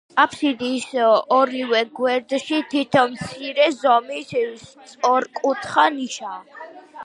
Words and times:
აფსიდის 0.21 0.85
ორივე 1.35 1.81
გვერდში 1.99 2.63
თითო 2.73 3.03
მცირე 3.13 3.69
ზომის 3.77 4.35
სწორკუთხა 4.65 5.89
ნიშაა. 5.99 6.69